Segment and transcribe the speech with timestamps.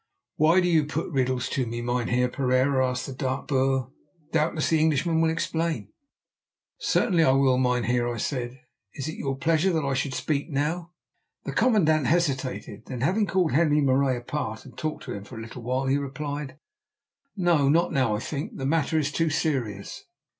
[0.37, 3.91] "Why do you put riddles to me, Mynheer Pereira?" asked the dark Boer.
[4.31, 5.91] "Doubtless the Englishman will explain."
[6.79, 8.61] "Certainly I will, mynheer," I said.
[8.95, 10.91] "Is it your pleasure that I should speak now?"
[11.43, 12.87] The commandant hesitated.
[12.87, 15.97] Then, having called Henri Marais apart and talked to him for a little while, he
[15.99, 16.57] replied:
[17.37, 20.05] "No, not now, I think; the matter is too serious.